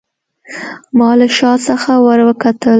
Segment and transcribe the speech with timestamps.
[0.97, 2.69] ما له شا څخه وروکتل.